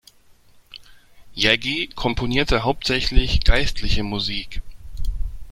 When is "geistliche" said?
3.43-4.01